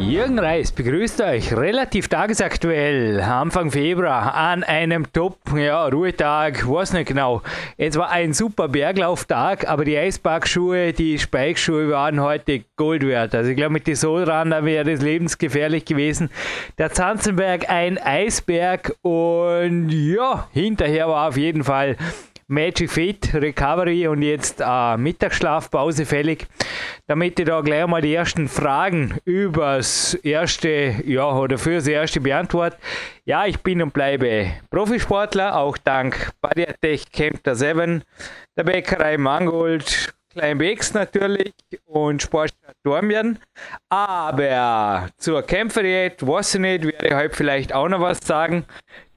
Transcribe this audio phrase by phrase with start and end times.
[0.00, 7.08] Jürgen Reis begrüßt euch relativ tagesaktuell Anfang Februar an einem Top ja, Ruhetag, weiß nicht
[7.08, 7.42] genau.
[7.76, 13.34] Es war ein super Berglauftag, aber die Eisbergschuhe, die Speikschuhe waren heute Gold wert.
[13.34, 16.30] Also ich glaube mit den Solrander wäre es lebensgefährlich gewesen.
[16.78, 21.96] Der Zanzenberg ein Eisberg und ja, hinterher war auf jeden Fall
[22.50, 26.48] Magic Fit, Recovery und jetzt äh, Mittagsschlafpause fällig,
[27.06, 32.76] damit ich da gleich mal die ersten Fragen übers erste, ja, oder fürs erste beantworte.
[33.24, 38.02] Ja, ich bin und bleibe Profisportler, auch dank Badiatech Camp 7,
[38.58, 41.54] der Bäckerei Mangold, Kleinbecks natürlich
[41.86, 43.38] und Sportstadt Dormien.
[43.88, 48.64] Aber zur Kämpferdiät, weiß ich nicht, werde ich heute vielleicht auch noch was sagen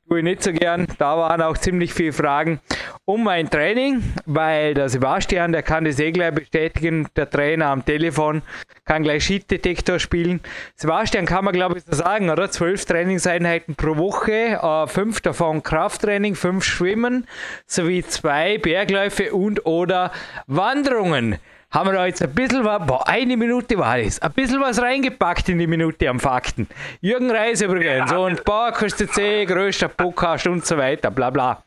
[0.08, 0.88] tue ich nicht so gern.
[0.98, 2.60] Da waren auch ziemlich viele Fragen
[3.06, 7.84] um mein Training, weil der Sebastian, der kann das eh gleich bestätigen, der Trainer am
[7.84, 8.42] Telefon,
[8.86, 10.40] kann gleich Sheet-Detektor spielen.
[10.76, 12.50] Sebastian kann man glaube ich so sagen, oder?
[12.50, 17.28] Zwölf Trainingseinheiten pro Woche, äh, fünf davon Krafttraining, fünf Schwimmen,
[17.66, 20.12] sowie zwei Bergläufe und oder
[20.48, 21.40] Wanderungen
[21.74, 24.80] haben wir da jetzt ein bisschen was, boah, eine Minute war es, ein bisschen was
[24.80, 26.70] reingepackt in die Minute am Fakten.
[27.02, 28.18] Jürgen Reis übrigens ja.
[28.18, 31.64] und Bauerkoste C, größter Podcast und so weiter, bla bla.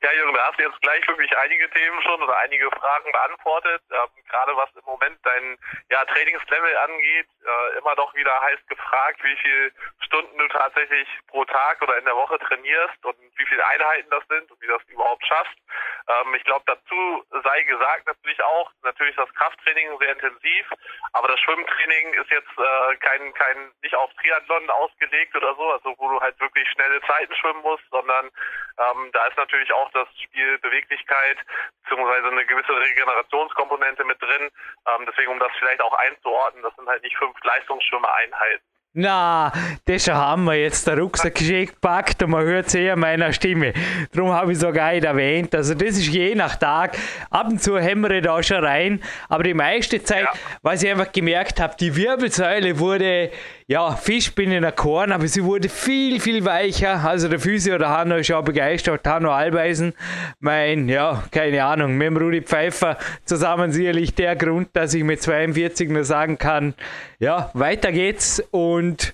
[0.00, 3.82] Ja, Jürgen, da hast du jetzt gleich wirklich einige Themen schon oder einige Fragen beantwortet.
[3.90, 5.58] Ähm, gerade was im Moment dein
[5.90, 9.72] ja, Trainingslevel angeht, äh, immer doch wieder heiß gefragt, wie viele
[10.06, 14.22] Stunden du tatsächlich pro Tag oder in der Woche trainierst und wie viele Einheiten das
[14.28, 15.58] sind und wie du das überhaupt schaffst.
[16.06, 20.70] Ähm, ich glaube, dazu sei gesagt natürlich auch, natürlich das Krafttraining sehr intensiv,
[21.12, 25.94] aber das Schwimmtraining ist jetzt äh, kein, kein, nicht auf Triathlon ausgelegt oder so, also
[25.98, 28.30] wo du halt wirklich schnelle Zeiten schwimmen musst, sondern
[28.78, 31.38] ähm, da ist natürlich auch das Spiel Beweglichkeit
[31.82, 34.50] beziehungsweise eine gewisse Regenerationskomponente mit drin.
[34.86, 38.64] Ähm, deswegen, um das vielleicht auch einzuordnen, das sind halt nicht fünf Leistungsschwimmer-Einheiten.
[39.00, 39.52] Na,
[39.84, 43.72] das haben wir jetzt der Rucksack gepackt und man hört es eher meiner Stimme.
[44.12, 45.54] Darum habe ich sogar nicht erwähnt.
[45.54, 46.98] Also das ist je nach Tag.
[47.30, 49.00] Ab und zu hämmere ich da schon rein.
[49.28, 50.32] Aber die meiste Zeit, ja.
[50.62, 53.30] was ich einfach gemerkt habe, die Wirbelsäule wurde
[53.70, 57.04] ja, Fisch bin in der Korn, aber sie wurde viel, viel weicher.
[57.04, 59.06] Also der Physio, der Hanno ist auch begeistert.
[59.06, 59.92] Hanno Albeisen,
[60.40, 62.96] mein, ja, keine Ahnung, mit dem Rudi Pfeiffer
[63.26, 66.72] zusammen sicherlich der Grund, dass ich mit 42 nur sagen kann,
[67.18, 69.12] ja, weiter geht's und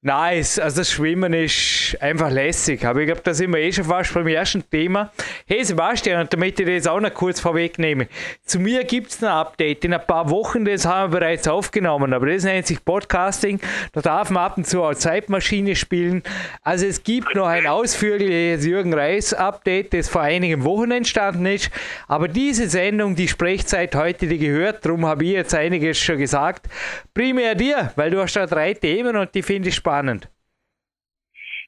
[0.00, 2.84] Nice, also das Schwimmen ist einfach lässig.
[2.84, 5.10] Aber ich glaube, da sind wir eh schon fast beim ersten Thema.
[5.44, 8.06] Hey Sebastian, und damit ich das auch noch kurz vorwegnehme.
[8.44, 9.84] Zu mir gibt es ein Update.
[9.84, 13.58] In ein paar Wochen, das haben wir bereits aufgenommen, aber das nennt sich Podcasting.
[13.90, 16.22] Da darf man ab und zu auch Zeitmaschine spielen.
[16.62, 21.72] Also es gibt noch ein ausführliches Jürgen Reis Update, das vor einigen Wochen entstanden ist.
[22.06, 26.68] Aber diese Sendung, die Sprechzeit heute, die gehört, darum habe ich jetzt einiges schon gesagt.
[27.14, 30.28] Primär dir, weil du hast da drei Themen und die finde ich spannend spannend.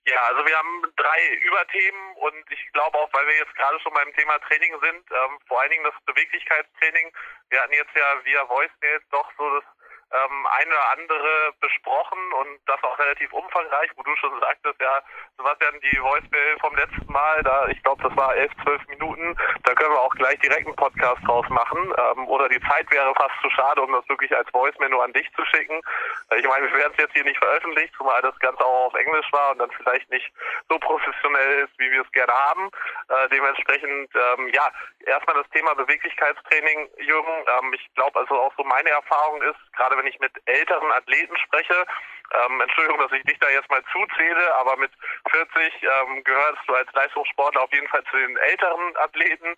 [0.05, 3.93] Ja, also wir haben drei Überthemen und ich glaube auch, weil wir jetzt gerade schon
[3.93, 7.13] beim Thema Training sind, ähm, vor allen Dingen das Beweglichkeitstraining.
[7.51, 9.65] Wir hatten jetzt ja via Voicemail doch so das
[10.13, 15.03] ähm, eine oder andere besprochen und das auch relativ umfangreich, wo du schon sagtest, ja,
[15.37, 19.75] Sebastian, die Voicemail vom letzten Mal, da ich glaube, das war elf, zwölf Minuten, da
[19.75, 21.95] können wir auch gleich direkt einen Podcast draus machen.
[21.97, 25.13] Ähm, oder die Zeit wäre fast zu schade, um das wirklich als Voicemail nur an
[25.13, 25.81] dich zu schicken.
[26.31, 28.95] Äh, ich meine, wir werden es jetzt hier nicht veröffentlicht, zumal das Ganze auch auf
[28.95, 30.31] Englisch war und dann vielleicht nicht
[30.69, 32.71] so professionell ist, wie wir es gerne haben.
[33.09, 34.71] Äh, dementsprechend, ähm, ja,
[35.07, 37.45] erstmal das Thema Beweglichkeitstraining, Jürgen.
[37.59, 41.37] Ähm, ich glaube, also auch so meine Erfahrung ist, gerade wenn ich mit älteren Athleten
[41.37, 41.87] spreche,
[42.33, 44.91] ähm, Entschuldigung, dass ich dich da jetzt mal zuzähle, aber mit
[45.31, 49.57] 40 ähm, gehörst du als Leistungssportler auf jeden Fall zu den älteren Athleten.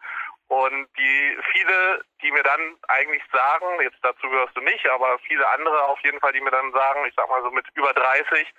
[0.49, 5.49] Und die viele, die mir dann eigentlich sagen, jetzt dazu gehörst du nicht, aber viele
[5.49, 8.53] andere auf jeden Fall, die mir dann sagen, ich sag mal so mit über 30,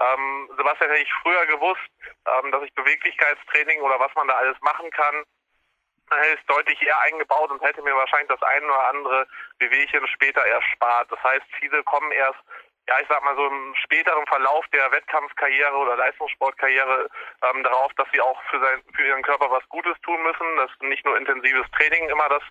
[0.00, 1.90] ähm, Sebastian, hätte ich früher gewusst,
[2.26, 5.24] ähm, dass ich Beweglichkeitstraining oder was man da alles machen kann,
[6.34, 9.26] ist deutlich eher eingebaut und hätte mir wahrscheinlich das ein oder andere
[9.58, 11.10] Bewegchen später erspart.
[11.10, 12.38] Das heißt, viele kommen erst
[12.90, 17.08] ja, ich sag mal so im späteren Verlauf der Wettkampfkarriere oder Leistungssportkarriere
[17.42, 20.70] ähm, darauf, dass sie auch für, sein, für ihren Körper was Gutes tun müssen, dass
[20.80, 22.42] nicht nur intensives Training immer das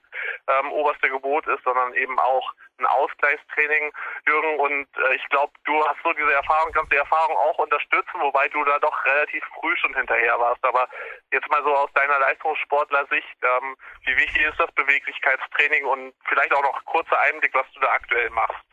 [0.47, 3.91] ähm, oberste Gebot ist, sondern eben auch ein Ausgleichstraining,
[4.25, 4.59] Jürgen.
[4.61, 8.47] Und äh, ich glaube, du hast so diese Erfahrung, kannst die Erfahrung auch unterstützen, wobei
[8.47, 10.63] du da doch relativ früh schon hinterher warst.
[10.63, 10.87] Aber
[11.33, 13.75] jetzt mal so aus deiner Leistungssportler-Sicht, ähm,
[14.05, 18.29] wie wichtig ist das Beweglichkeitstraining und vielleicht auch noch kurzer Einblick, was du da aktuell
[18.29, 18.63] machst?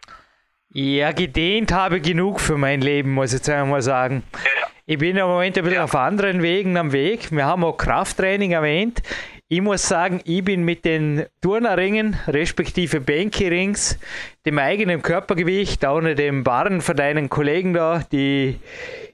[0.79, 4.23] Ja, gedehnt habe genug für mein Leben, muss ich jetzt einmal sagen.
[4.35, 4.69] Ja.
[4.85, 5.85] Ich bin im Moment ein bisschen ja.
[5.85, 7.33] auf anderen Wegen am Weg.
[7.33, 9.01] Wir haben auch Krafttraining erwähnt.
[9.49, 13.99] Ich muss sagen, ich bin mit den Turnerringen, respektive Bänke-Rings,
[14.45, 18.57] dem eigenen Körpergewicht, auch nicht dem Barren von deinen Kollegen da, die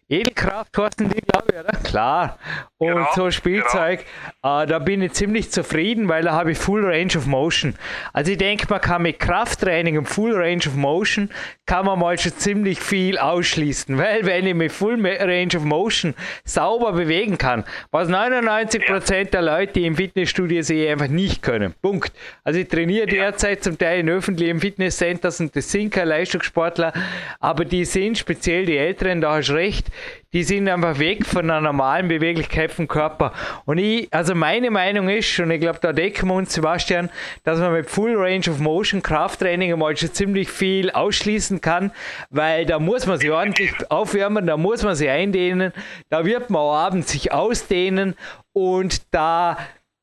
[0.08, 1.72] Edelkraft kosten die, glaube ich, oder?
[1.82, 2.38] Klar.
[2.78, 4.04] Und genau, so Spielzeug,
[4.43, 4.62] genau.
[4.62, 7.75] äh, da bin ich ziemlich zufrieden, weil da habe ich Full Range of Motion.
[8.12, 11.31] Also ich denke, man kann mit Krafttraining und Full Range of Motion
[11.66, 16.14] kann man mal schon ziemlich viel ausschließen, weil wenn ich mit Full Range of Motion
[16.44, 19.25] sauber bewegen kann, was 99% ja.
[19.25, 21.75] der Leute im Fitnessstudio sehe einfach nicht können.
[21.81, 22.12] Punkt.
[22.44, 23.31] Also ich trainiere ja.
[23.31, 26.93] derzeit zum Teil in öffentlichen Fitnesscenters und das sind keine Leistungssportler,
[27.38, 29.87] aber die sind speziell die Älteren, da hast du recht,
[30.32, 33.32] die sind einfach weg von einer normalen Beweglichkeit vom Körper.
[33.66, 37.10] Und ich, also meine Meinung ist, und ich glaube, da decken wir uns, Sebastian,
[37.44, 41.93] dass man mit Full Range of Motion Krafttraining einmal schon ziemlich viel ausschließen kann,
[42.31, 45.72] weil da muss man sich ordentlich aufwärmen, da muss man sich eindehnen,
[46.08, 48.14] da wird man auch abends sich ausdehnen
[48.52, 49.58] und da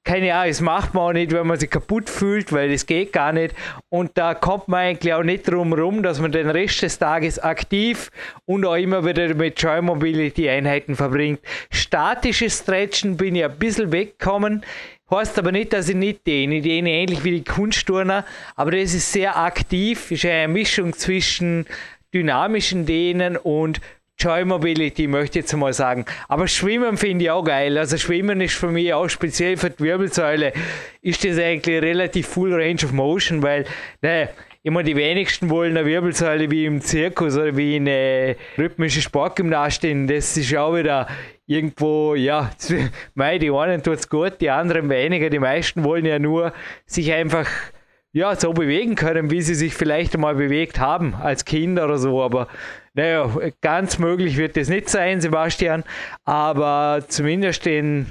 [0.09, 3.13] keine Ahnung, das macht man auch nicht, wenn man sich kaputt fühlt, weil das geht
[3.13, 3.53] gar nicht.
[3.89, 7.37] Und da kommt man eigentlich auch nicht drum rum, dass man den Rest des Tages
[7.37, 8.09] aktiv
[8.47, 11.41] und auch immer wieder mit Joy Mobility Einheiten verbringt.
[11.69, 14.65] Statisches Stretchen bin ich ein bisschen weggekommen.
[15.11, 16.55] Heißt aber nicht, dass ich nicht dehne.
[16.55, 21.67] Ich dehne ähnlich wie die Kunstturner, aber das ist sehr aktiv, ist eine Mischung zwischen
[22.15, 23.79] dynamischen Dehnen und
[24.19, 26.05] Joy Mobility, möchte ich jetzt mal sagen.
[26.27, 27.77] Aber Schwimmen finde ich auch geil.
[27.77, 30.53] Also Schwimmen ist für mich auch speziell für die Wirbelsäule,
[31.01, 33.65] ist das eigentlich relativ full range of motion, weil,
[34.01, 34.29] ne,
[34.63, 40.07] immer die wenigsten wollen eine Wirbelsäule wie im Zirkus oder wie eine rhythmische Sportgymnastin.
[40.07, 41.07] Das ist auch wieder
[41.47, 42.51] irgendwo, ja,
[43.15, 45.29] mei, die einen tut es gut, die anderen weniger.
[45.29, 46.53] Die meisten wollen ja nur
[46.85, 47.47] sich einfach
[48.11, 52.23] ja, so bewegen können, wie sie sich vielleicht einmal bewegt haben als Kind oder so.
[52.23, 52.47] Aber
[52.93, 53.29] naja,
[53.61, 55.83] ganz möglich wird das nicht sein, Sebastian.
[56.25, 58.07] Aber zumindest den,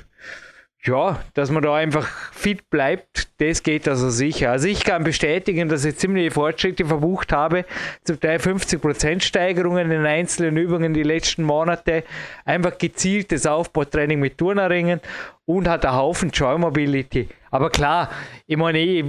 [0.85, 4.53] ja, dass man da einfach fit bleibt, das geht also sicher.
[4.53, 7.65] Also ich kann bestätigen, dass ich ziemliche Fortschritte verbucht habe.
[8.05, 12.05] Zum Teil 50% Steigerungen in einzelnen Übungen die letzten Monate.
[12.45, 15.01] Einfach gezieltes Aufbautraining mit Turneringen
[15.45, 17.29] und hat einen Haufen Joy Mobility.
[17.51, 18.11] Aber klar,
[18.47, 19.05] ich meine, ich,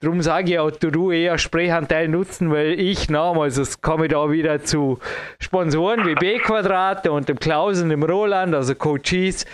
[0.00, 4.62] Darum sage ich auch, du eher Sprechanteil nutzen, weil ich nochmals, es komme da wieder
[4.62, 4.98] zu
[5.38, 9.46] Sponsoren wie B-Quadrate und dem Klaus und dem Roland, also Coaches.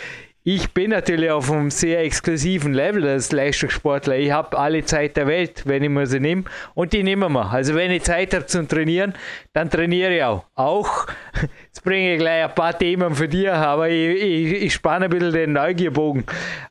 [0.42, 4.16] Ich bin natürlich auf einem sehr exklusiven Level als Leistungssportler.
[4.16, 6.44] Ich habe alle Zeit der Welt, wenn ich mir sie nehme.
[6.72, 7.50] Und die nehmen wir.
[7.50, 9.12] Also wenn ich Zeit habe zum Trainieren,
[9.52, 10.46] dann trainiere ich auch.
[10.54, 11.06] Auch,
[11.66, 15.10] jetzt bringe ich gleich ein paar Themen für dich, aber ich, ich, ich spanne ein
[15.10, 16.24] bisschen den Neugierbogen.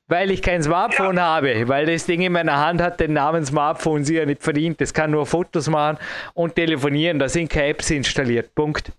[0.07, 1.35] Weil ich kein Smartphone ja.
[1.35, 4.81] habe, weil das Ding in meiner Hand hat den Namen Smartphone sicher nicht verdient.
[4.81, 5.99] Das kann nur Fotos machen
[6.33, 7.19] und telefonieren.
[7.19, 8.55] Da sind keine Apps installiert.
[8.55, 8.91] Punkt.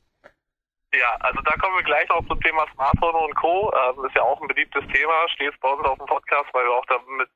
[0.93, 3.73] Ja, also da kommen wir gleich noch zum Thema Smartphone und Co.
[3.73, 6.73] Ähm, ist ja auch ein beliebtes Thema, steht bei uns auf dem Podcast, weil wir
[6.73, 7.31] auch damit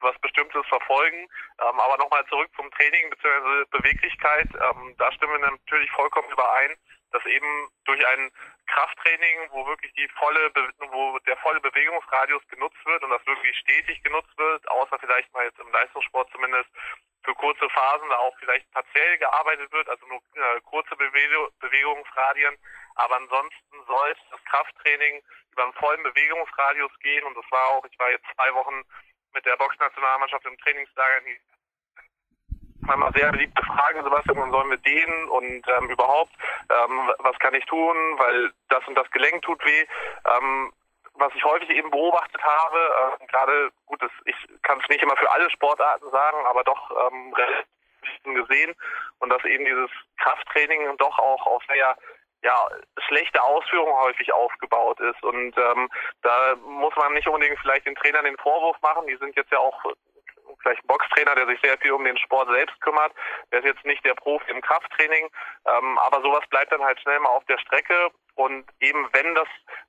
[0.00, 1.16] was Bestimmtes verfolgen.
[1.16, 3.64] Ähm, aber nochmal zurück zum Training bzw.
[3.70, 4.48] Beweglichkeit.
[4.52, 6.76] Ähm, da stimmen wir natürlich vollkommen überein,
[7.12, 8.30] dass eben durch ein
[8.66, 14.02] Krafttraining, wo wirklich die volle, wo der volle Bewegungsradius genutzt wird und das wirklich stetig
[14.02, 16.68] genutzt wird, außer vielleicht mal jetzt im Leistungssport zumindest
[17.24, 22.56] für kurze Phasen da auch vielleicht partiell gearbeitet wird, also nur äh, kurze Bewegungsradien,
[22.98, 25.22] aber ansonsten soll das Krafttraining
[25.52, 27.24] über einen vollen Bewegungsradius gehen.
[27.24, 28.82] Und das war auch, ich war jetzt zwei Wochen
[29.34, 31.20] mit der Boxnationalmannschaft im Trainingslager.
[31.20, 31.40] Die
[32.80, 36.32] manchmal sehr beliebte Fragen, Sebastian, man soll mit denen und ähm, überhaupt,
[36.70, 39.86] ähm, was kann ich tun, weil das und das Gelenk tut weh.
[40.36, 40.72] Ähm,
[41.14, 42.78] was ich häufig eben beobachtet habe,
[43.20, 46.90] äh, gerade, gut, das, ich kann es nicht immer für alle Sportarten sagen, aber doch
[47.10, 47.34] ähm,
[48.24, 48.74] gesehen
[49.18, 51.96] und dass eben dieses Krafttraining doch auch auf sehr
[52.42, 52.68] ja,
[53.08, 55.22] schlechte Ausführung häufig aufgebaut ist.
[55.24, 55.90] Und ähm,
[56.22, 59.06] da muss man nicht unbedingt vielleicht den Trainern den Vorwurf machen.
[59.08, 59.82] Die sind jetzt ja auch
[60.62, 63.12] vielleicht Boxtrainer, der sich sehr viel um den Sport selbst kümmert.
[63.52, 65.28] Der ist jetzt nicht der Profi im Krafttraining,
[65.66, 68.10] ähm, aber sowas bleibt dann halt schnell mal auf der Strecke.
[68.34, 69.48] Und eben wenn das,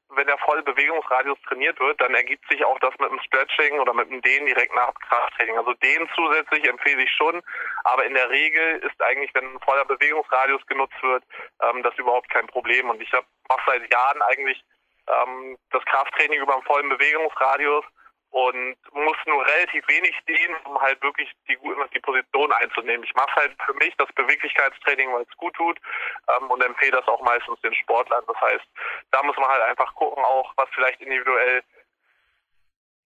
[0.10, 3.94] wenn der volle Bewegungsradius trainiert wird, dann ergibt sich auch das mit dem Stretching oder
[3.94, 5.58] mit dem Dehnen direkt nach Krafttraining.
[5.58, 7.42] Also Dehnen zusätzlich empfehle ich schon,
[7.84, 11.24] aber in der Regel ist eigentlich, wenn ein voller Bewegungsradius genutzt wird,
[11.62, 12.90] ähm, das überhaupt kein Problem.
[12.90, 14.64] Und ich mache seit Jahren eigentlich
[15.08, 17.86] ähm, das Krafttraining über einen vollen Bewegungsradius
[18.32, 21.58] und muss nur relativ wenig stehen, um halt wirklich die,
[21.94, 23.04] die Position einzunehmen.
[23.04, 25.80] Ich mache halt für mich das Beweglichkeitstraining, weil es gut tut
[26.28, 28.24] ähm, und empfehle das auch meistens den Sportlern.
[28.28, 28.66] Das heißt,
[29.12, 31.64] da muss man halt einfach gucken, auch was vielleicht individuell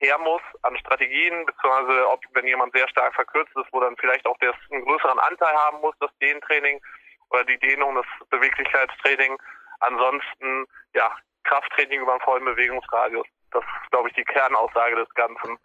[0.02, 4.26] her muss an Strategien, beziehungsweise ob wenn jemand sehr stark verkürzt ist, wo dann vielleicht
[4.26, 6.82] auch der einen größeren Anteil haben muss, das Dehntraining
[7.30, 9.38] oder die Dehnung, das Beweglichkeitstraining.
[9.80, 11.16] Ansonsten, ja,
[11.46, 13.28] Krafttraining über einen vollen Bewegungsradius.
[13.54, 15.58] Das ist, glaube ich, die Kernaussage des Ganzen.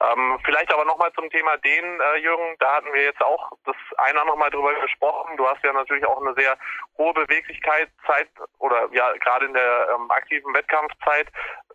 [0.00, 2.56] Ähm, vielleicht aber nochmal zum Thema Dehnen, äh, Jürgen.
[2.60, 5.36] Da hatten wir jetzt auch das eine oder andere Mal drüber gesprochen.
[5.36, 6.56] Du hast ja natürlich auch eine sehr
[6.98, 11.28] hohe Beweglichkeitszeit oder ja, gerade in der ähm, aktiven Wettkampfzeit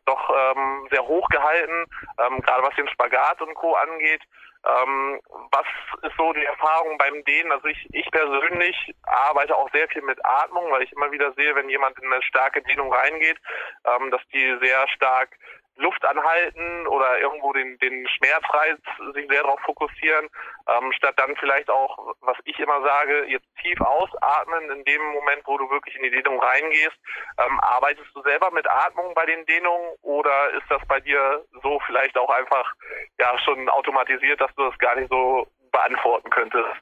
[0.06, 1.86] doch ähm, sehr hoch gehalten,
[2.18, 3.76] ähm, gerade was den Spagat und Co.
[3.76, 4.22] angeht.
[4.66, 5.20] Ähm,
[5.52, 5.66] was
[6.02, 7.52] ist so die Erfahrung beim Dehnen?
[7.52, 11.56] Also ich, ich persönlich arbeite auch sehr viel mit Atmung, weil ich immer wieder sehe,
[11.56, 13.38] wenn jemand in eine starke Dehnung reingeht,
[13.86, 15.38] ähm, dass die sehr stark
[15.78, 18.80] Luft anhalten oder irgendwo den, den Schmerzreiz
[19.14, 20.28] sich sehr darauf fokussieren,
[20.68, 25.42] ähm, statt dann vielleicht auch, was ich immer sage, jetzt tief ausatmen in dem Moment,
[25.46, 26.98] wo du wirklich in die Dehnung reingehst.
[27.40, 31.80] Ähm, arbeitest du selber mit Atmung bei den Dehnungen oder ist das bei dir so
[31.86, 32.74] vielleicht auch einfach
[33.20, 36.82] ja schon automatisiert, dass du das gar nicht so beantworten könntest?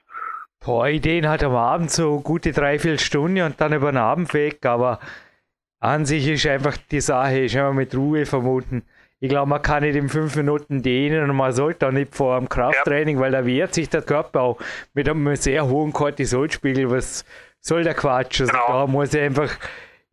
[0.66, 4.34] Boah, Ideen hat am Abend so gute drei, vier Stunden und dann über den Abend
[4.34, 5.00] weg, aber
[5.86, 8.84] an sich ist einfach die Sache, ist einfach mit Ruhe vermuten.
[9.20, 12.38] Ich glaube, man kann nicht in fünf Minuten dehnen und man sollte auch nicht vor
[12.38, 13.22] dem Krafttraining, ja.
[13.22, 14.60] weil da wehrt sich der Körper auch
[14.94, 16.90] mit einem sehr hohen Cortisolspiegel.
[16.90, 17.24] Was
[17.62, 18.42] soll der Quatsch?
[18.42, 18.68] Also genau.
[18.68, 19.58] Da muss ich einfach,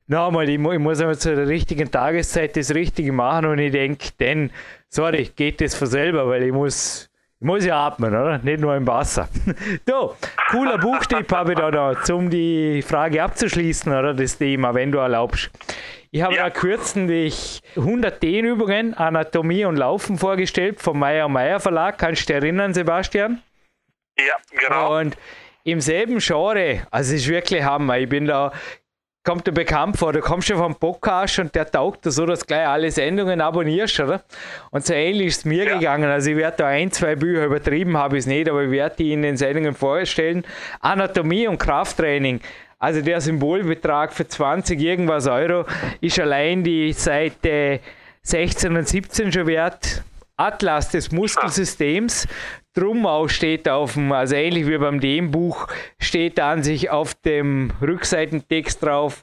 [0.06, 4.08] nochmal, ich, ich muss einfach zu der richtigen Tageszeit das Richtige machen und ich denke,
[4.20, 4.50] denn,
[4.88, 7.10] sorry, geht das von selber, weil ich muss
[7.42, 8.38] muss ja atmen, oder?
[8.38, 9.28] Nicht nur im Wasser.
[9.86, 10.16] so,
[10.50, 14.14] cooler Buchtipp habe ich da noch, um die Frage abzuschließen, oder?
[14.14, 15.50] Das Thema, wenn du erlaubst.
[16.10, 16.44] Ich habe ja.
[16.44, 21.96] da kürzlich 100 Dehnübungen, Anatomie und Laufen vorgestellt vom Meyer Meyer Verlag.
[21.96, 23.42] Kannst du dich erinnern, Sebastian?
[24.18, 24.98] Ja, genau.
[24.98, 25.16] Und
[25.64, 27.98] im selben Genre, also es ist wirklich Hammer.
[27.98, 28.52] Ich bin da
[29.24, 32.40] kommt dir bekannt vor, du kommst schon vom Podcast und der taugt dir so, dass
[32.40, 34.22] du gleich alle Sendungen abonnierst, oder?
[34.70, 35.74] Und so ähnlich ist es mir ja.
[35.78, 36.10] gegangen.
[36.10, 38.96] Also ich werde da ein, zwei Bücher übertrieben, habe ich es nicht, aber ich werde
[38.96, 40.44] die in den Sendungen vorstellen.
[40.80, 42.40] Anatomie und Krafttraining.
[42.78, 45.66] Also der Symbolbetrag für 20 irgendwas Euro
[46.00, 47.78] ist allein die Seite
[48.22, 50.02] 16 und 17 schon wert.
[50.46, 52.26] Atlas des Muskelsystems.
[52.74, 55.68] Drum auch steht auf dem, also ähnlich wie beim dem-Buch,
[55.98, 59.22] steht an sich auf dem Rückseitentext drauf,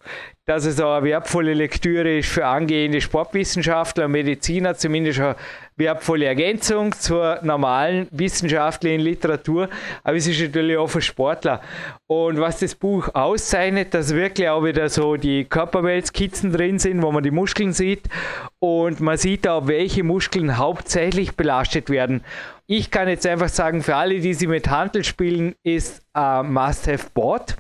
[0.50, 5.36] dass es auch eine wertvolle Lektüre ist für angehende Sportwissenschaftler und Mediziner, zumindest eine
[5.76, 9.70] wertvolle Ergänzung zur normalen wissenschaftlichen Literatur,
[10.04, 11.62] aber es ist natürlich auch für Sportler.
[12.08, 17.12] Und was das Buch auszeichnet, dass wirklich auch wieder so die Körperweltskizzen drin sind, wo
[17.12, 18.10] man die Muskeln sieht
[18.58, 22.24] und man sieht auch, welche Muskeln hauptsächlich belastet werden.
[22.66, 27.56] Ich kann jetzt einfach sagen, für alle, die sie mit Handel spielen, ist ein Must-Have-Board.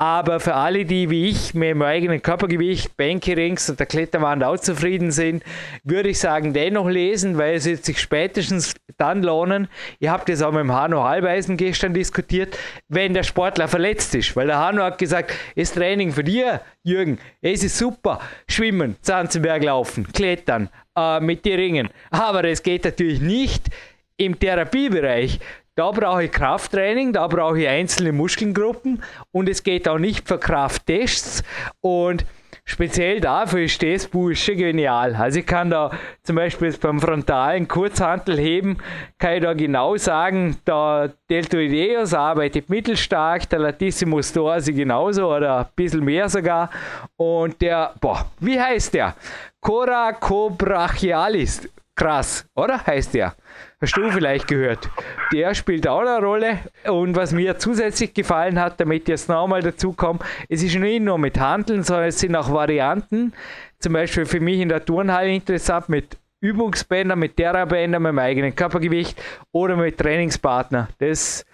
[0.00, 3.32] Aber für alle, die wie ich mit dem eigenen Körpergewicht, Bänke
[3.68, 5.44] und der Kletterwand auch zufrieden sind,
[5.84, 9.68] würde ich sagen, dennoch lesen, weil es wird sich spätestens dann lohnen.
[9.98, 12.56] Ihr habt das auch mit dem Hanno Halbeisen gestern diskutiert,
[12.88, 14.34] wenn der Sportler verletzt ist.
[14.36, 18.20] Weil der Hanno hat gesagt, ist Training für dir, Jürgen, es ist super.
[18.48, 21.90] Schwimmen, Zanzenberg laufen, klettern, äh, mit dir ringen.
[22.10, 23.68] Aber es geht natürlich nicht,
[24.16, 25.40] im Therapiebereich,
[25.80, 30.38] da brauche ich Krafttraining, da brauche ich einzelne Muskelgruppen und es geht auch nicht für
[30.38, 31.42] Krafttests
[31.80, 32.26] und
[32.66, 35.14] speziell dafür ist das Buch schon genial.
[35.14, 35.90] Also ich kann da
[36.22, 38.76] zum Beispiel beim frontalen Kurzhantel heben,
[39.16, 45.66] kann ich da genau sagen, der Deltoideus arbeitet mittelstark, der Latissimus dorsi genauso oder ein
[45.74, 46.68] bisschen mehr sogar
[47.16, 49.14] und der, boah, wie heißt der?
[49.62, 51.70] Coracobrachialis.
[51.96, 52.86] Krass, oder?
[52.86, 53.34] Heißt der.
[53.82, 54.90] Hast du vielleicht gehört.
[55.32, 56.58] Der spielt auch eine Rolle.
[56.86, 60.18] Und was mir zusätzlich gefallen hat, damit jetzt nochmal dazu komme,
[60.50, 63.32] es ist nicht nur mit Handeln, sondern es sind auch Varianten.
[63.78, 68.54] Zum Beispiel für mich in der Turnhalle interessant mit Übungsbändern, mit Therabändern, mit meinem eigenen
[68.54, 69.18] Körpergewicht
[69.50, 70.88] oder mit Trainingspartner.
[70.98, 71.46] Das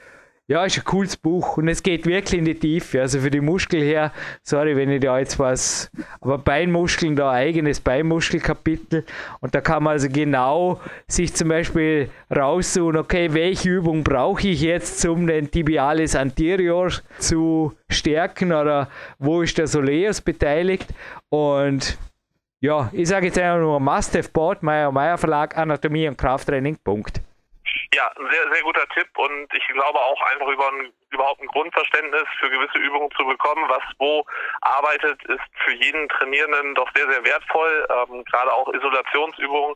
[0.48, 3.00] ja, ist ein cooles Buch und es geht wirklich in die Tiefe.
[3.00, 4.12] Also für die Muskeln her,
[4.42, 9.04] sorry, wenn ich da jetzt was, aber Beinmuskeln, da eigenes Beinmuskelkapitel
[9.40, 14.60] und da kann man also genau sich zum Beispiel raussuchen, okay, welche Übung brauche ich
[14.60, 18.88] jetzt, um den Tibialis anterior zu stärken oder
[19.18, 20.94] wo ist der Soleus beteiligt
[21.28, 21.98] und
[22.60, 27.20] ja, ich sage jetzt einfach nur Must-Have-Board, Meyer Meyer Verlag, Anatomie und Krafttraining, Punkt.
[27.96, 31.46] Ja, ein sehr, sehr guter Tipp und ich glaube auch einfach über ein, überhaupt ein
[31.46, 34.22] Grundverständnis für gewisse Übungen zu bekommen, was wo
[34.60, 37.86] arbeitet, ist für jeden Trainierenden doch sehr, sehr wertvoll.
[37.88, 39.74] Ähm, gerade auch Isolationsübungen,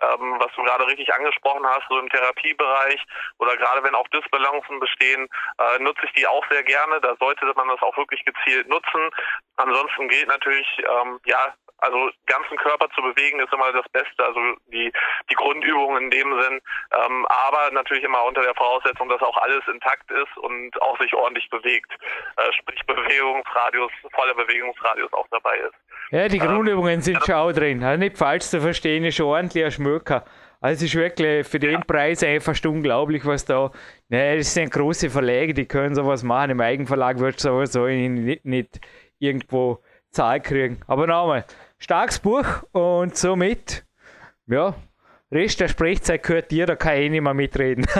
[0.00, 3.04] ähm, was du gerade richtig angesprochen hast, so im Therapiebereich
[3.38, 7.02] oder gerade wenn auch Disbalancen bestehen, äh, nutze ich die auch sehr gerne.
[7.02, 9.10] Da sollte man das auch wirklich gezielt nutzen.
[9.56, 14.40] Ansonsten gilt natürlich, ähm, ja, Also ganzen Körper zu bewegen ist immer das Beste, also
[14.66, 14.92] die,
[15.30, 16.60] die Grundübungen in dem Sinn,
[16.92, 21.14] ähm, aber natürlich immer unter der Voraussetzung, dass auch alles intakt ist und auch sich
[21.14, 21.92] ordentlich bewegt.
[22.36, 25.74] Äh, sprich Bewegungsradius, voller Bewegungsradius auch dabei ist.
[26.10, 27.82] Ja, die ähm, Grundübungen sind schon auch drin.
[27.82, 30.24] Also nicht falsch zu verstehen, ist schon ordentlich ein Schmöker.
[30.60, 31.80] Also es ist wirklich für den ja.
[31.80, 33.70] Preis einfach unglaublich, was da.
[34.08, 36.50] Ne, das sind große Verlage, die können sowas machen.
[36.50, 38.80] Im Eigenverlag wird sowieso nicht, nicht
[39.20, 39.80] irgendwo
[40.10, 40.80] Zahl kriegen.
[40.88, 41.44] Aber nochmal,
[41.78, 43.84] starkes Buch und somit,
[44.46, 44.74] ja,
[45.30, 47.86] Rest der Sprechzeit gehört dir, da kann ich nicht mehr mitreden.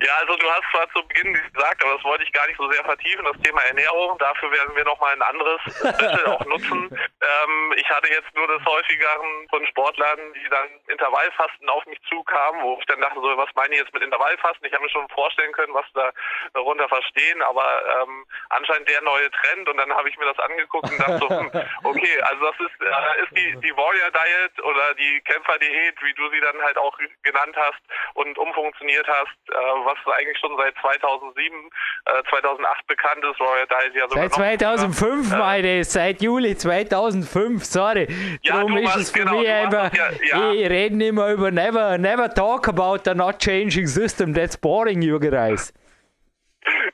[0.00, 2.70] Ja, also du hast zwar zu Beginn gesagt, aber das wollte ich gar nicht so
[2.70, 4.16] sehr vertiefen, das Thema Ernährung.
[4.18, 6.88] Dafür werden wir nochmal ein anderes Special auch nutzen.
[6.90, 12.62] Ähm, ich hatte jetzt nur das häufigeren von Sportlern, die dann Intervallfasten auf mich zukamen,
[12.62, 14.66] wo ich dann dachte, so, was meine ich jetzt mit Intervallfasten?
[14.66, 16.12] Ich habe mir schon vorstellen können, was da
[16.54, 17.66] darunter verstehen, aber
[18.02, 21.28] ähm, anscheinend der neue Trend und dann habe ich mir das angeguckt und dachte so,
[21.28, 21.50] hm,
[21.82, 26.30] okay, also das ist, äh, ist die, die Warrior Diet oder die Kämpfer-Diät, wie du
[26.30, 27.82] sie dann halt auch genannt hast
[28.18, 31.70] und umfunktioniert hast, äh, was eigentlich schon seit 2007,
[32.06, 33.40] äh, 2008 bekannt ist.
[33.40, 38.08] Royal Dice ja sogar Seit 2005, noch, meine, seit Juli 2005, sorry.
[38.42, 40.52] Ja, Darum ist es für genau, mich einfach, ja, ja.
[40.52, 45.32] ich rede immer über never, never talk about the not changing system, that's boring, Jürgen
[45.32, 45.72] Reis.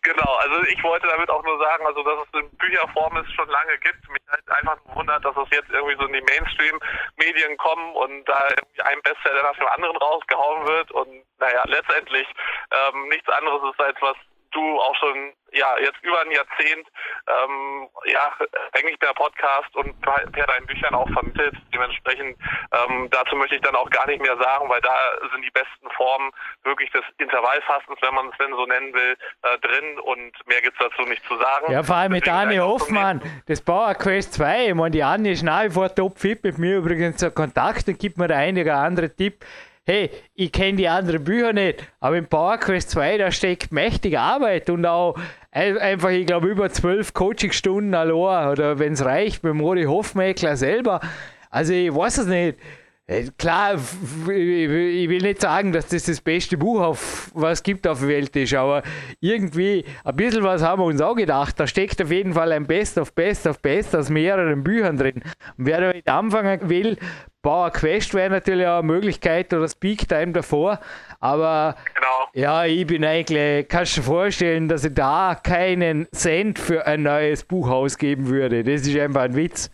[0.03, 3.49] Genau, also ich wollte damit auch nur sagen, also dass es in Bücherform es schon
[3.49, 4.09] lange gibt.
[4.11, 8.49] Mich halt einfach wundert, dass es jetzt irgendwie so in die Mainstream-Medien kommen und da
[8.51, 12.27] irgendwie ein Bestseller nach dem anderen rausgehauen wird und naja, letztendlich
[12.71, 14.17] ähm, nichts anderes ist als was
[14.55, 16.87] du auch schon ja jetzt über ein Jahrzehnt
[17.29, 18.33] ähm, ja
[18.73, 21.55] eigentlich per Podcast und per, deinen Büchern auch vermittelt.
[21.73, 22.37] Dementsprechend
[22.73, 24.95] ähm, dazu möchte ich dann auch gar nicht mehr sagen, weil da
[25.33, 26.31] sind die besten Formen
[26.65, 30.81] wirklich des Intervallfastens, wenn man es denn so nennen will, äh, drin und mehr gibt
[30.81, 31.73] es dazu nicht zu sagen.
[31.73, 34.69] Ja, vor allem mit Anne Hoffmann, das Power Quest 2.
[34.69, 37.99] Ich meine, die Anne ist nach wie vor topfit mit mir übrigens in Kontakt und
[37.99, 39.45] gibt mir da einige andere Tipp
[39.87, 44.21] hey, ich kenne die anderen Bücher nicht, aber im Power Quest 2, da steckt mächtige
[44.21, 45.17] Arbeit und auch
[45.51, 51.01] einfach, ich glaube, über zwölf Coachingstunden allein oder wenn es reicht, mit Mori Hofmeckler selber.
[51.51, 52.59] Also ich weiß es nicht.
[53.07, 58.01] Äh, klar, ich will nicht sagen, dass das das beste Buch auf was gibt auf
[58.01, 58.83] der Welt ist, aber
[59.21, 61.61] irgendwie ein bisschen was haben wir uns auch gedacht.
[61.61, 65.23] Da steckt auf jeden Fall ein Best of Best of Best aus mehreren Büchern drin.
[65.59, 66.97] Und wer damit anfangen will,
[67.43, 70.81] Power Quest wäre natürlich auch eine Möglichkeit oder Speak Time davor,
[71.21, 72.29] aber genau.
[72.33, 77.03] ja, ich bin eigentlich, kannst du dir vorstellen, dass ich da keinen Cent für ein
[77.03, 78.65] neues Buch ausgeben würde.
[78.65, 79.71] Das ist einfach ein Witz.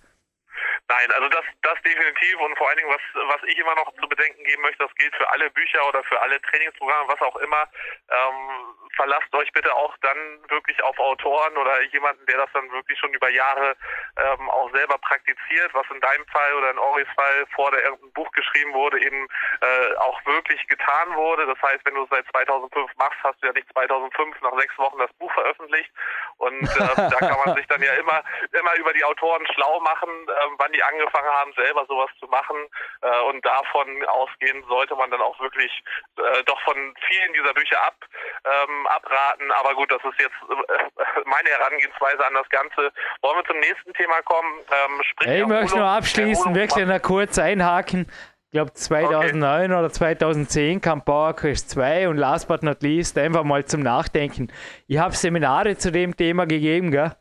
[0.90, 4.08] Nein, also das, das definitiv und vor allen Dingen, was, was ich immer noch zu
[4.08, 7.62] bedenken geben möchte, das gilt für alle Bücher oder für alle Trainingsprogramme, was auch immer.
[8.10, 12.98] Ähm, verlasst euch bitte auch dann wirklich auf Autoren oder jemanden, der das dann wirklich
[12.98, 13.74] schon über Jahre
[14.18, 18.12] ähm, auch selber praktiziert, was in deinem Fall oder in Oris Fall vor der irgendein
[18.12, 19.26] Buch geschrieben wurde, eben
[19.62, 21.46] äh, auch wirklich getan wurde.
[21.46, 24.76] Das heißt, wenn du es seit 2005 machst, hast du ja nicht 2005 nach sechs
[24.76, 25.90] Wochen das Buch veröffentlicht
[26.36, 30.10] und äh, da kann man sich dann ja immer immer über die Autoren schlau machen,
[30.28, 32.56] äh, wann die angefangen haben, selber sowas zu machen.
[33.00, 35.72] Äh, und davon ausgehend sollte man dann auch wirklich
[36.18, 37.96] äh, doch von vielen dieser Bücher ab,
[38.44, 39.50] ähm, abraten.
[39.52, 42.92] Aber gut, das ist jetzt äh, meine Herangehensweise an das Ganze.
[43.22, 44.52] Wollen wir zum nächsten Thema kommen?
[44.70, 45.00] Ähm,
[45.40, 48.06] ich möchte nur abschließen, wirklich noch kurz einhaken.
[48.46, 49.78] Ich glaube 2009 okay.
[49.78, 54.52] oder 2010 kam Power Quest 2 und last but not least einfach mal zum Nachdenken.
[54.88, 57.12] Ich habe Seminare zu dem Thema gegeben, gell?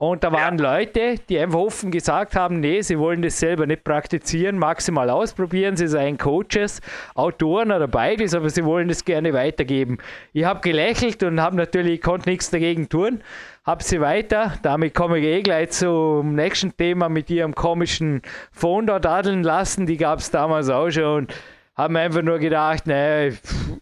[0.00, 0.78] Und da waren ja.
[0.78, 5.76] Leute, die einfach offen gesagt haben, nee, sie wollen das selber nicht praktizieren, maximal ausprobieren.
[5.76, 6.80] Sie seien Coaches,
[7.14, 9.98] Autoren oder beides, aber sie wollen das gerne weitergeben.
[10.32, 13.20] Ich habe gelächelt und habe natürlich, ich konnte nichts dagegen tun,
[13.66, 14.54] habe sie weiter.
[14.62, 19.84] Damit komme ich eh gleich zum nächsten Thema mit ihrem komischen Phone dort adeln lassen.
[19.84, 21.24] Die gab es damals auch schon.
[21.24, 21.34] Und
[21.80, 23.32] haben einfach nur gedacht, naja,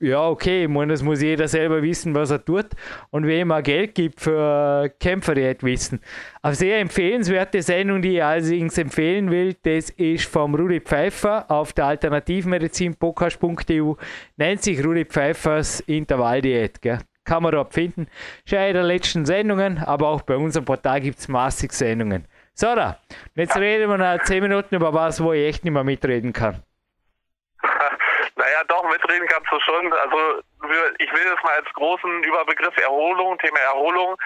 [0.00, 2.66] ja, okay, ich meine, das muss jeder selber wissen, was er tut.
[3.10, 6.00] Und wem er Geld gibt für Kämpfer, die halt wissen.
[6.42, 11.72] Eine sehr empfehlenswerte Sendung, die ich allerdings empfehlen will, das ist vom Rudi Pfeiffer auf
[11.72, 13.94] der Alternativmedizin-podcast.eu.
[14.36, 16.80] Nennt sich Rudi Pfeiffers Intervalldiät.
[16.80, 16.98] Gell?
[17.24, 18.06] Kann man dort finden.
[18.46, 22.24] Schon in der letzten Sendungen, aber auch bei unserem Portal gibt es massig Sendungen.
[22.54, 22.98] So, da.
[23.34, 26.62] Jetzt reden wir noch 10 Minuten über was, wo ich echt nicht mehr mitreden kann.
[28.98, 29.92] Mitreden kannst du schon.
[29.92, 30.42] Also
[30.98, 34.16] ich will es mal als großen Überbegriff Erholung, Thema Erholung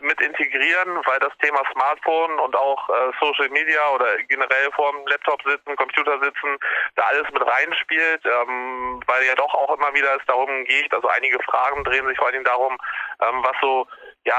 [0.00, 5.40] mit integrieren, weil das Thema Smartphone und auch äh, Social Media oder generell vorm Laptop
[5.42, 6.56] sitzen, Computer sitzen,
[6.96, 11.08] da alles mit reinspielt, ähm, weil ja doch auch immer wieder es darum geht, also
[11.08, 12.76] einige Fragen drehen sich vor allem darum,
[13.20, 13.86] ähm, was so
[14.24, 14.34] ja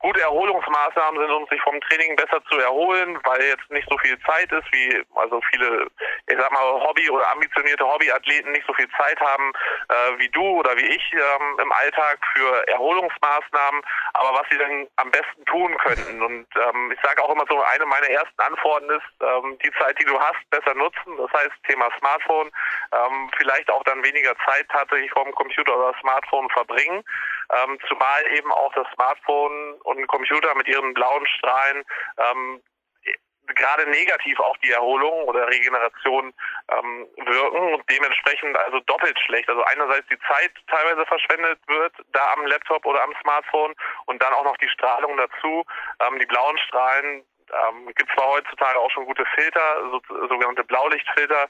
[0.00, 4.18] gute Erholungsmaßnahmen sind, um sich vom Training besser zu erholen, weil jetzt nicht so viel
[4.20, 5.86] Zeit ist, wie also viele,
[6.26, 9.52] ich sag mal, Hobby- oder ambitionierte Hobbyathleten nicht so viel Zeit haben
[9.88, 13.82] äh, wie du oder wie ich ähm, im Alltag für Erholungsmaßnahmen,
[14.14, 16.22] aber was sie dann am besten tun könnten.
[16.22, 19.98] Und ähm, ich sage auch immer so, eine meiner ersten Antworten ist, ähm, die Zeit,
[20.00, 21.16] die du hast, besser nutzen.
[21.18, 22.50] Das heißt, Thema Smartphone,
[22.92, 27.04] ähm, vielleicht auch dann weniger Zeit tatsächlich vor dem Computer oder Smartphone verbringen.
[27.52, 31.84] Ähm, zumal eben auch das Smartphone und ein Computer mit ihren blauen Strahlen
[32.18, 32.62] ähm,
[33.54, 36.32] gerade negativ auf die Erholung oder Regeneration
[36.70, 39.48] ähm, wirken und dementsprechend also doppelt schlecht.
[39.48, 43.74] Also einerseits die Zeit teilweise verschwendet wird, da am Laptop oder am Smartphone
[44.06, 45.64] und dann auch noch die Strahlung dazu.
[46.00, 51.48] Ähm, die blauen Strahlen ähm, gibt zwar heutzutage auch schon gute Filter, so, sogenannte Blaulichtfilter,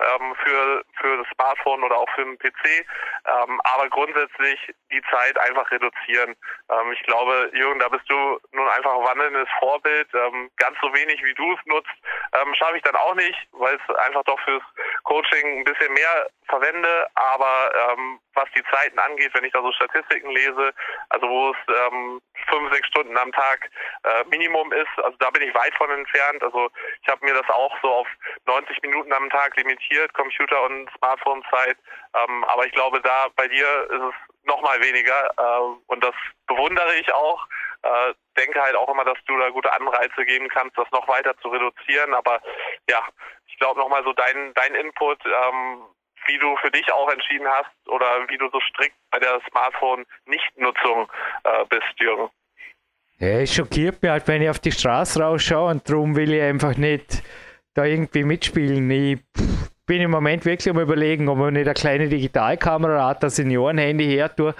[0.00, 2.86] ähm, für, für das Smartphone oder auch für den PC,
[3.26, 4.58] ähm, aber grundsätzlich
[4.90, 6.36] die Zeit einfach reduzieren.
[6.70, 10.08] Ähm, ich glaube, Jürgen, da bist du nun einfach ein wandelndes Vorbild.
[10.14, 11.92] Ähm, ganz so wenig wie du es nutzt,
[12.32, 14.62] ähm, schaffe ich dann auch nicht, weil es einfach doch fürs
[15.04, 19.72] Coaching ein bisschen mehr verwende, aber ähm, was die Zeiten angeht, wenn ich da so
[19.72, 20.72] Statistiken lese,
[21.10, 23.70] also wo es ähm, fünf, sechs Stunden am Tag
[24.04, 26.42] äh, Minimum ist, also da bin ich weit von entfernt.
[26.42, 26.70] Also
[27.02, 28.08] ich habe mir das auch so auf
[28.46, 31.76] 90 Minuten am Tag limitiert, Computer- und Smartphone-Zeit.
[32.14, 36.14] Ähm, aber ich glaube, da bei dir ist es noch mal weniger äh, und das
[36.46, 37.46] bewundere ich auch.
[37.82, 41.36] Äh, denke halt auch immer, dass du da gute Anreize geben kannst, das noch weiter
[41.38, 42.14] zu reduzieren.
[42.14, 42.40] Aber
[42.88, 43.02] ja,
[43.46, 45.84] ich glaube nochmal so dein, dein Input, ähm,
[46.26, 51.08] wie du für dich auch entschieden hast oder wie du so strikt bei der Smartphone-Nichtnutzung
[51.44, 52.30] äh, bist, Jürgen.
[53.18, 56.42] Ja, es schockiert mich halt, wenn ich auf die Straße rausschaue und darum will ich
[56.42, 57.22] einfach nicht
[57.74, 58.90] da irgendwie mitspielen.
[58.90, 59.20] Ich
[59.86, 64.06] bin im Moment wirklich am überlegen, ob man nicht eine kleine Digitalkamera hat, das Seniorenhandy
[64.06, 64.54] her tue.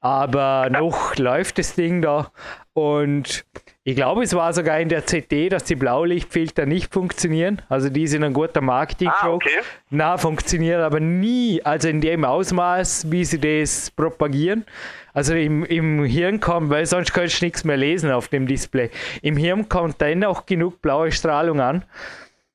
[0.00, 2.32] Aber noch läuft das Ding da
[2.72, 3.44] und
[3.82, 7.62] ich glaube, es war sogar in der CT, dass die Blaulichtfilter nicht funktionieren.
[7.70, 9.60] Also die sind ein guter marketing ah, okay.
[9.88, 14.66] Na, funktioniert aber nie, also in dem Ausmaß, wie sie das propagieren.
[15.14, 18.90] Also im, im Hirn kommt, weil sonst kannst du nichts mehr lesen auf dem Display.
[19.22, 21.84] Im Hirn kommt dann auch genug blaue Strahlung an.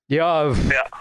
[0.07, 0.53] Ja, ja.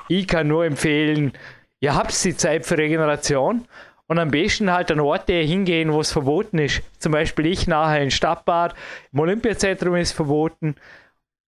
[0.08, 1.32] ich kann nur empfehlen,
[1.80, 3.66] ihr habt die Zeit für Regeneration
[4.06, 6.82] und am besten halt an Orte hingehen, wo es verboten ist.
[6.98, 8.74] Zum Beispiel ich nachher in Stadtbad,
[9.12, 10.76] im Olympiazentrum ist verboten.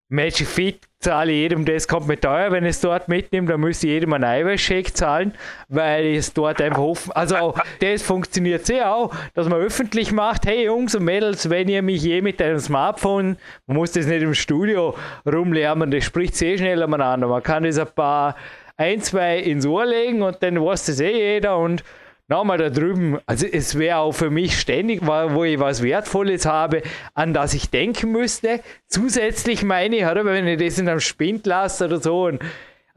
[0.09, 4.13] Magic Fit zahle jedem, das kommt mir teuer, wenn es dort mitnimmt, dann müsste jedem
[4.13, 5.33] einen Eiweißshake zahlen,
[5.67, 10.63] weil es dort einfach offen, also das funktioniert sehr auch, dass man öffentlich macht, hey
[10.63, 14.33] Jungs und Mädels, wenn ihr mich je mit einem Smartphone, man muss das nicht im
[14.33, 18.37] Studio rumlärmen, das spricht sehr schnell aneinander, man kann das ein paar,
[18.77, 21.83] ein, zwei ins Ohr legen und dann weiß das eh jeder und
[22.27, 26.81] nochmal da drüben, also es wäre auch für mich ständig, wo ich was Wertvolles habe,
[27.13, 28.61] an das ich denken müsste.
[28.87, 32.41] Zusätzlich meine ich, oder, wenn ich das in einem Spind lasse oder so, und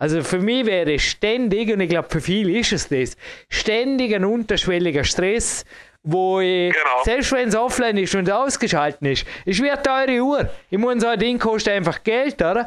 [0.01, 3.17] also für mich wäre ständig, und ich glaube für viele ist es das,
[3.51, 5.67] ständig ein unterschwelliger Stress,
[6.03, 7.05] wo ich, genau.
[7.05, 10.49] selbst wenn es offline ist und ausgeschaltet ist, ist wie eine teure Uhr.
[10.71, 12.67] Ich muss so ein Ding kostet einfach Geld, oder?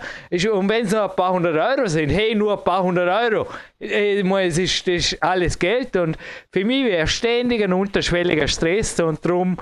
[0.51, 3.47] Und wenn es nur ein paar hundert Euro sind, hey, nur ein paar hundert Euro,
[3.79, 6.15] äh, es ist, das ist alles Geld und
[6.51, 9.57] für mich wäre ständig ein unterschwelliger Stress und darum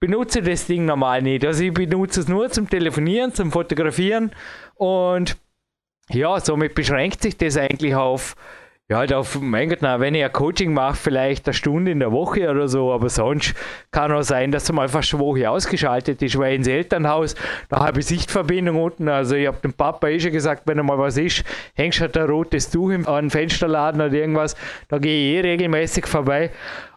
[0.00, 1.44] benutze ich das Ding normal nicht.
[1.44, 4.32] Also ich benutze es nur zum Telefonieren, zum Fotografieren
[4.74, 5.36] und
[6.10, 8.34] ja, somit beschränkt sich das eigentlich auf
[8.90, 12.00] ja, halt auf, mein Gott, na, wenn ich ein Coaching mache, vielleicht eine Stunde in
[12.00, 13.54] der Woche oder so, aber sonst
[13.90, 17.34] kann auch sein, dass mal fast eine Woche ausgeschaltet ist, weil ins Elternhaus,
[17.68, 20.98] da habe ich Sichtverbindung unten, also ich habe dem Papa eh schon gesagt, wenn mal
[20.98, 21.44] was ist,
[21.74, 24.56] hängst halt ein rotes Tuch an Fensterladen oder irgendwas,
[24.88, 26.50] da gehe ich eh regelmäßig vorbei.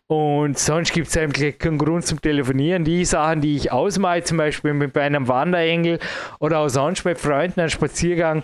[0.07, 2.83] Und sonst gibt es eigentlich keinen Grund zum Telefonieren.
[2.83, 5.99] Die Sachen, die ich ausmache, zum Beispiel mit einem Wanderengel
[6.39, 8.43] oder auch sonst mit Freunden einen Spaziergang,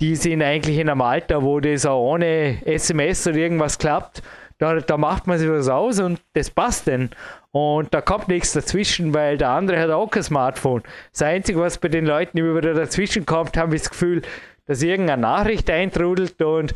[0.00, 4.22] die sind eigentlich in einem Alter, wo das auch ohne SMS oder irgendwas klappt.
[4.58, 7.10] Da, da macht man sich was aus und das passt dann.
[7.50, 10.82] Und da kommt nichts dazwischen, weil der andere hat auch kein Smartphone.
[11.12, 14.22] Das Einzige, was bei den Leuten immer wieder dazwischen kommt, haben wir das Gefühl,
[14.66, 16.74] dass irgendeine Nachricht eintrudelt und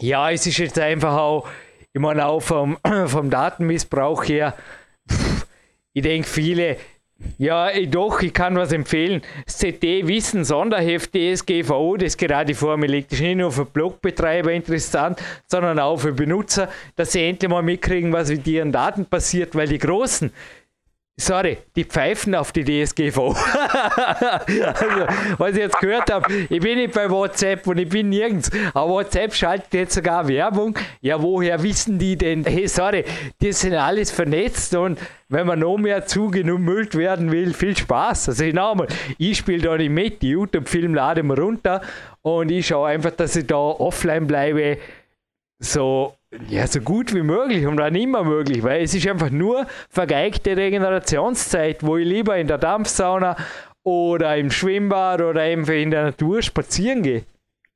[0.00, 1.48] ja, es ist jetzt einfach auch,
[1.92, 4.54] ich meine auch vom, vom Datenmissbrauch her,
[5.92, 6.76] ich denke viele,
[7.36, 9.22] ja, doch, ich kann was empfehlen.
[9.44, 15.20] Das Wissen Sonderheft DSGVO, das gerade vor mir liegt, ist nicht nur für Blogbetreiber interessant,
[15.46, 19.66] sondern auch für Benutzer, dass sie endlich mal mitkriegen, was mit ihren Daten passiert, weil
[19.66, 20.32] die Großen,
[21.18, 23.18] sorry, die pfeifen auf die DSGV.
[23.18, 23.36] also,
[25.36, 28.90] was ich jetzt gehört habe, ich bin nicht bei WhatsApp und ich bin nirgends, aber
[28.90, 30.78] WhatsApp schaltet jetzt sogar Werbung.
[31.00, 32.44] Ja, woher wissen die denn?
[32.44, 33.04] Hey, sorry,
[33.42, 38.30] die sind alles vernetzt und wenn man noch mehr zugemüllt werden will, viel Spaß.
[38.30, 38.86] Also nochmal,
[39.18, 41.82] ich spiele da nicht mit, die YouTube-Film lade mir runter
[42.22, 44.78] und ich schaue einfach, dass ich da offline bleibe,
[45.58, 49.66] so ja, so gut wie möglich und dann immer möglich, weil es ist einfach nur
[49.90, 53.36] vergeigte Regenerationszeit, wo ich lieber in der Dampfsauna
[53.82, 57.24] oder im Schwimmbad oder eben in der Natur spazieren gehe.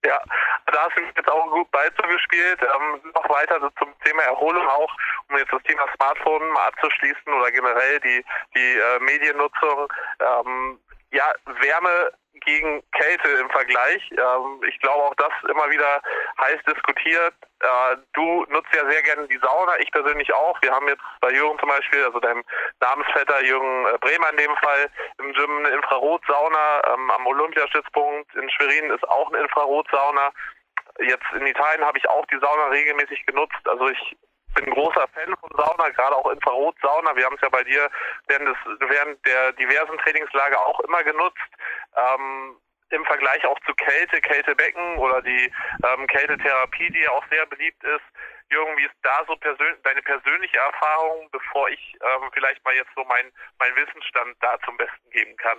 [0.05, 0.19] Ja,
[0.67, 2.61] da hast du jetzt auch gut beizugespielt.
[2.61, 4.91] Ähm, noch weiter zum Thema Erholung auch,
[5.31, 9.89] um jetzt das Thema Smartphone mal abzuschließen oder generell die, die äh, Mediennutzung.
[10.21, 10.79] Ähm,
[11.13, 12.13] ja, Wärme
[12.45, 14.11] gegen Kälte im Vergleich.
[14.13, 16.03] Ähm, ich glaube auch das immer wieder
[16.41, 17.35] heiß diskutiert.
[17.61, 20.59] Äh, du nutzt ja sehr gerne die Sauna, ich persönlich auch.
[20.63, 22.45] Wir haben jetzt bei Jürgen zum Beispiel, also deinem
[22.81, 26.83] Namensvetter Jürgen äh, Bremer in dem Fall, im Gym eine Infrarotsauna.
[26.93, 30.33] Ähm, am Olympiastützpunkt in Schwerin ist auch eine Infrarotsauna.
[30.99, 33.67] Jetzt in Italien habe ich auch die Sauna regelmäßig genutzt.
[33.67, 34.17] Also ich
[34.55, 37.17] bin großer Fan von Sauna, gerade auch Infrarotsauna.
[37.17, 37.89] Wir haben es ja bei dir
[38.29, 41.51] während, des, während der diversen Trainingslager auch immer genutzt.
[41.97, 42.57] Ähm,
[42.91, 45.51] Im Vergleich auch zu Kälte, Kältebecken oder die
[45.85, 48.05] ähm, Kältetherapie, die ja auch sehr beliebt ist.
[48.51, 52.91] Jürgen, wie ist da so persön deine persönliche Erfahrung, bevor ich ähm, vielleicht mal jetzt
[52.95, 55.59] so mein, mein Wissensstand da zum Besten geben kann?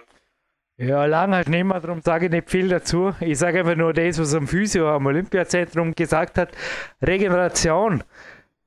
[0.78, 3.14] Ja, lange halt nicht mehr, darum sage ich nicht viel dazu.
[3.20, 6.50] Ich sage einfach nur das, was am Physio am Olympiazentrum gesagt hat.
[7.02, 8.04] Regeneration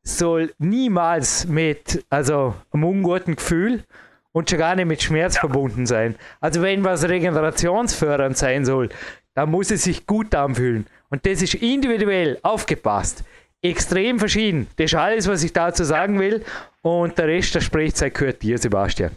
[0.07, 3.83] soll niemals mit also einem unguten Gefühl
[4.33, 5.41] und schon gar nicht mit Schmerz ja.
[5.41, 6.15] verbunden sein.
[6.41, 8.89] Also wenn was regenerationsfördernd sein soll,
[9.35, 10.87] dann muss es sich gut anfühlen.
[11.11, 13.25] Und das ist individuell aufgepasst.
[13.63, 14.69] Extrem verschieden.
[14.77, 16.45] Das ist alles, was ich dazu sagen will.
[16.83, 19.11] Und der Rest der Sprechzeit gehört dir, Sebastian.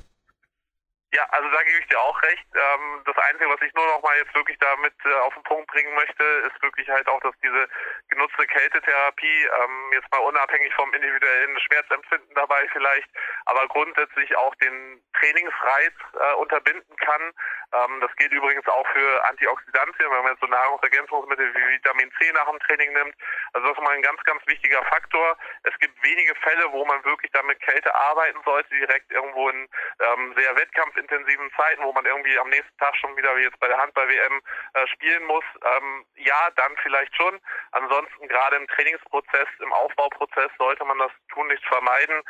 [1.11, 2.45] Ja, also da gebe ich dir auch recht.
[2.53, 5.65] Ähm, das Einzige, was ich nur noch mal jetzt wirklich damit äh, auf den Punkt
[5.71, 7.67] bringen möchte, ist wirklich halt auch, dass diese
[8.09, 13.09] genutzte Kältetherapie, ähm, jetzt mal unabhängig vom individuellen Schmerzempfinden dabei vielleicht,
[13.45, 17.33] aber grundsätzlich auch den Trainingsreiz äh, unterbinden kann.
[17.73, 22.31] Ähm, das gilt übrigens auch für Antioxidantien, wenn man jetzt so Nahrungsergänzungsmittel wie Vitamin C
[22.33, 23.15] nach dem Training nimmt.
[23.53, 25.37] Also das ist mal ein ganz, ganz wichtiger Faktor.
[25.63, 29.67] Es gibt wenige Fälle, wo man wirklich damit Kälte arbeiten sollte, direkt irgendwo in
[29.99, 30.55] ähm, sehr
[30.99, 34.41] wettkampfintensiven Zeiten, wo man irgendwie am nächsten Tag schon wieder wie jetzt bei der Handball-WM
[34.73, 35.43] äh, spielen muss.
[35.63, 37.39] Ähm, ja, dann vielleicht schon.
[37.71, 42.21] Ansonsten gerade im Trainingsprozess, im Aufbauprozess sollte man das tun nicht vermeiden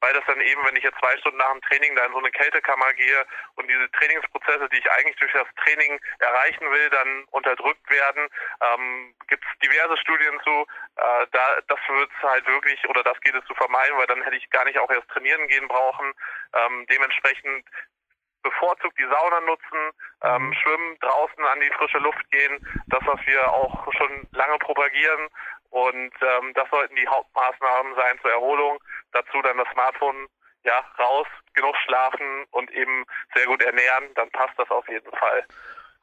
[0.00, 2.18] weil das dann eben, wenn ich jetzt zwei Stunden nach dem Training da in so
[2.18, 7.24] eine Kältekammer gehe und diese Trainingsprozesse, die ich eigentlich durch das Training erreichen will, dann
[7.30, 8.28] unterdrückt werden,
[8.60, 10.66] ähm, gibt es diverse Studien zu.
[10.96, 14.36] Äh, da, das wird halt wirklich oder das geht es zu vermeiden, weil dann hätte
[14.36, 16.12] ich gar nicht auch erst trainieren gehen brauchen.
[16.54, 17.66] Ähm, dementsprechend
[18.42, 19.90] bevorzugt die Sauna nutzen,
[20.22, 20.54] ähm, mhm.
[20.54, 25.28] schwimmen, draußen an die frische Luft gehen, das, was wir auch schon lange propagieren.
[25.70, 28.78] Und ähm, das sollten die Hauptmaßnahmen sein zur Erholung.
[29.12, 30.28] Dazu dann das Smartphone
[30.64, 35.44] ja raus, genug schlafen und eben sehr gut ernähren, dann passt das auf jeden Fall.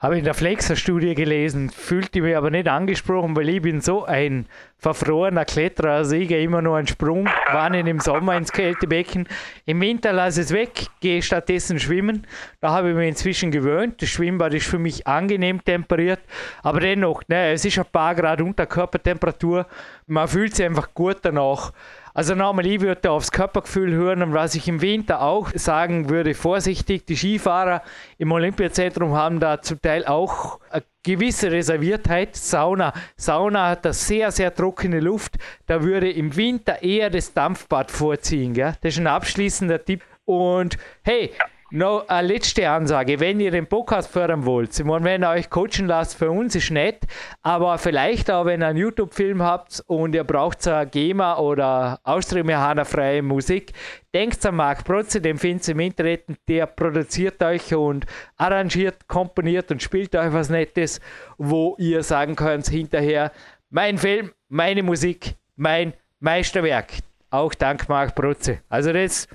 [0.01, 4.03] Habe ich in der Flexer-Studie gelesen, fühlte mich aber nicht angesprochen, weil ich bin so
[4.03, 5.93] ein verfrorener Kletterer.
[5.93, 9.27] Also ich gehe immer nur einen Sprung, wann im Sommer ins Kältebecken.
[9.65, 12.27] Im Winter lasse ich es weg, gehe stattdessen schwimmen.
[12.61, 14.01] Da habe ich mich inzwischen gewöhnt.
[14.01, 16.19] Das Schwimmbad ist für mich angenehm temperiert,
[16.61, 19.65] aber dennoch, ne, es ist ein paar Grad unter Körpertemperatur.
[20.07, 21.71] Man fühlt sich einfach gut danach.
[22.13, 26.33] Also nochmal, ich würde aufs Körpergefühl hören und was ich im Winter auch sagen würde,
[26.33, 27.81] vorsichtig, die Skifahrer
[28.17, 32.35] im Olympiazentrum haben da zum Teil auch eine gewisse Reserviertheit.
[32.35, 32.93] Sauna.
[33.15, 35.37] Sauna hat da sehr, sehr trockene Luft.
[35.67, 38.53] Da würde im Winter eher das Dampfbad vorziehen.
[38.53, 38.75] Gell?
[38.81, 40.03] Das ist ein abschließender Tipp.
[40.25, 41.31] Und hey,
[41.71, 45.49] noch eine letzte Ansage, wenn ihr den Podcast fördern wollt, ich meine, wenn ihr euch
[45.49, 47.03] coachen lasst, für uns ist nett,
[47.41, 53.21] aber vielleicht auch, wenn ihr einen YouTube-Film habt und ihr braucht eine GEMA oder Austria-Freie
[53.21, 53.73] Musik,
[54.15, 58.05] denkt an Marc Protze, den findet ihr im Internet, der produziert euch und
[58.37, 61.01] arrangiert, komponiert und spielt euch was Nettes,
[61.37, 63.33] wo ihr sagen könnt hinterher,
[63.69, 66.93] mein Film, meine Musik, mein Meisterwerk.
[67.29, 68.59] Auch dank Marc Protze.
[68.69, 69.27] Also das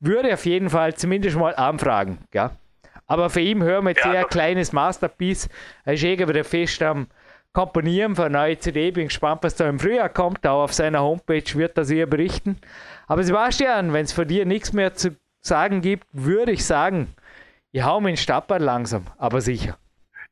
[0.00, 2.18] würde auf jeden Fall zumindest mal anfragen.
[2.34, 2.50] Ja?
[3.06, 5.48] Aber für ihn hören wir jetzt ja, eher ein kleines Masterpiece.
[5.84, 7.06] Er ist irgendwie wieder fest am
[7.56, 8.90] Komponieren für eine neue CD.
[8.90, 10.46] Bin gespannt, was da im Frühjahr kommt.
[10.46, 12.60] Auch auf seiner Homepage wird das ihr berichten.
[13.08, 17.16] Aber Sebastian, wenn es von dir nichts mehr zu sagen gibt, würde ich sagen,
[17.72, 19.78] ich hau mir den Stapper langsam, aber sicher.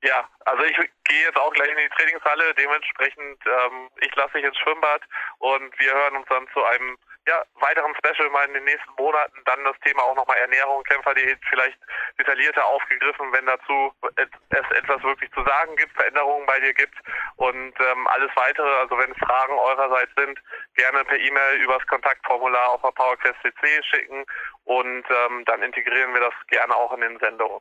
[0.02, 2.52] Ja, also ich gehe jetzt auch gleich in die Trainingshalle.
[2.58, 5.00] Dementsprechend, ähm, ich lasse dich ins Schwimmbad
[5.38, 9.40] und wir hören uns dann zu einem ja, weiteren Special mal in den nächsten Monaten.
[9.44, 11.78] Dann das Thema auch nochmal Ernährung, Kämpferdiät vielleicht
[12.18, 16.94] detaillierter aufgegriffen, wenn dazu es etwas wirklich zu sagen gibt, Veränderungen bei dir gibt
[17.36, 20.38] und ähm, alles weitere, also wenn Fragen eurerseits sind,
[20.74, 24.24] gerne per E-Mail übers Kontaktformular auf der PowerQuest CC schicken
[24.64, 27.60] und ähm, dann integrieren wir das gerne auch in den Sendungen.